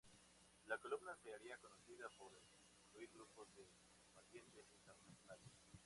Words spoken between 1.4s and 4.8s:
conocida por incluir grupos de combatientes